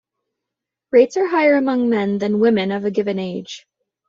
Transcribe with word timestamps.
Rates 0.91 1.15
are 1.15 1.27
higher 1.27 1.53
among 1.53 1.87
men 1.87 2.17
than 2.17 2.39
women 2.39 2.71
of 2.71 2.85
a 2.85 2.89
given 2.89 3.19
age. 3.19 3.67